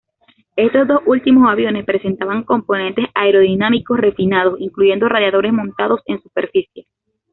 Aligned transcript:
Estos 0.55 0.87
dos 0.87 0.99
últimos 1.05 1.47
aviones 1.47 1.85
presentaban 1.85 2.41
componentes 2.43 3.05
aerodinámicos 3.13 3.99
refinados, 3.99 4.59
incluyendo 4.59 5.07
radiadores 5.07 5.53
montados 5.53 6.01
en 6.07 6.19
superficie. 6.19 6.87